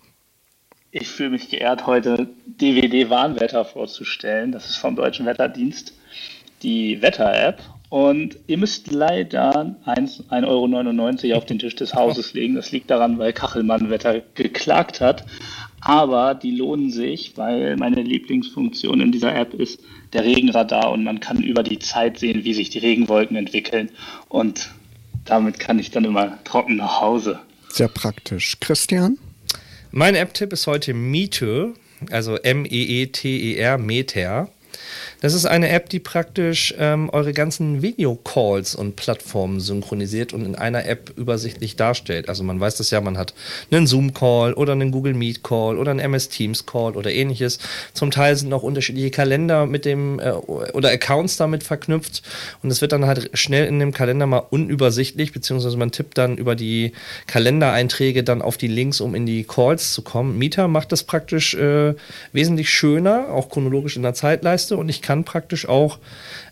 [0.91, 4.51] Ich fühle mich geehrt, heute DWD Warnwetter vorzustellen.
[4.51, 5.93] Das ist vom Deutschen Wetterdienst
[6.63, 7.61] die Wetter-App.
[7.89, 12.55] Und ihr müsst leider 1 1,99 Euro auf den Tisch des Hauses legen.
[12.55, 15.25] Das liegt daran, weil Kachelmann Wetter geklagt hat.
[15.81, 19.81] Aber die lohnen sich, weil meine Lieblingsfunktion in dieser App ist
[20.13, 23.91] der Regenradar und man kann über die Zeit sehen, wie sich die Regenwolken entwickeln.
[24.27, 24.71] Und
[25.25, 27.39] damit kann ich dann immer trocken nach Hause.
[27.69, 28.59] Sehr praktisch.
[28.59, 29.17] Christian?
[29.91, 31.73] Mein App-Tipp ist heute Meter,
[32.11, 34.47] also M-E-E-T-E-R, Meter.
[35.21, 40.55] Das ist eine App, die praktisch ähm, eure ganzen Videocalls und Plattformen synchronisiert und in
[40.55, 42.29] einer App übersichtlich darstellt.
[42.29, 43.33] Also man weiß das ja, man hat
[43.69, 47.59] einen Zoom-Call oder einen Google Meet-Call oder einen MS Teams-Call oder ähnliches.
[47.93, 52.23] Zum Teil sind noch unterschiedliche Kalender mit dem äh, oder Accounts damit verknüpft
[52.63, 56.37] und es wird dann halt schnell in dem Kalender mal unübersichtlich, beziehungsweise man tippt dann
[56.37, 56.93] über die
[57.27, 60.37] Kalendereinträge dann auf die Links, um in die Calls zu kommen.
[60.37, 61.95] Mieter macht das praktisch äh,
[62.31, 65.97] wesentlich schöner, auch chronologisch in der Zeitleiste und ich kann praktisch auch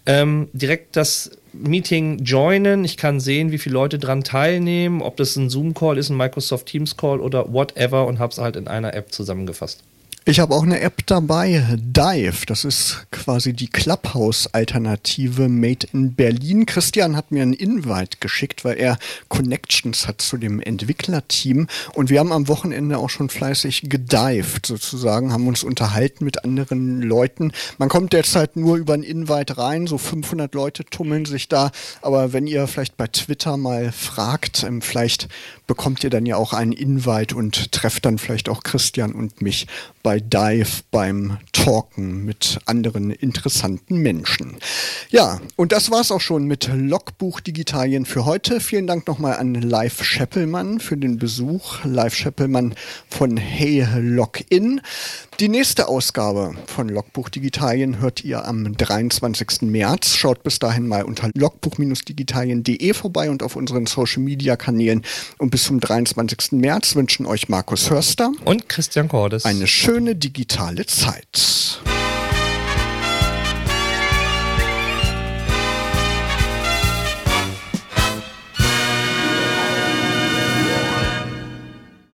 [0.07, 2.85] ähm, direkt das Meeting joinen.
[2.85, 6.65] Ich kann sehen, wie viele Leute dran teilnehmen, ob das ein Zoom-Call ist, ein Microsoft
[6.65, 9.83] Teams-Call oder whatever und habe es halt in einer App zusammengefasst.
[10.29, 12.45] Ich habe auch eine App dabei, Dive.
[12.47, 16.65] Das ist quasi die Clubhouse-Alternative made in Berlin.
[16.65, 18.99] Christian hat mir einen Invite geschickt, weil er
[19.29, 21.67] Connections hat zu dem Entwicklerteam.
[21.93, 27.01] Und wir haben am Wochenende auch schon fleißig gedived sozusagen, haben uns unterhalten mit anderen
[27.01, 27.53] Leuten.
[27.77, 31.71] Man kommt derzeit nur über einen Invite rein, so 500 Leute tummeln sich da.
[32.01, 35.29] Aber wenn ihr vielleicht bei Twitter mal fragt, ähm, vielleicht
[35.67, 39.67] bekommt ihr dann ja auch einen Invite und trefft dann vielleicht auch Christian und mich
[40.03, 44.57] bei Dive beim Talken mit anderen interessanten Menschen.
[45.09, 48.59] Ja, und das war's auch schon mit Logbuch Digitalien für heute.
[48.59, 51.83] Vielen Dank nochmal an Live Scheppelmann für den Besuch.
[51.83, 52.75] Live Scheppelmann
[53.09, 54.81] von Hey Login.
[55.39, 59.63] Die nächste Ausgabe von Logbuch Digitalien hört ihr am 23.
[59.63, 60.15] März.
[60.15, 65.03] Schaut bis dahin mal unter logbuch-digitalien.de vorbei und auf unseren Social Media Kanälen.
[65.37, 66.53] Und bis zum 23.
[66.53, 69.45] März wünschen euch Markus Hörster Und Christian Cordes.
[69.45, 71.81] eine schöne digitale Zeit.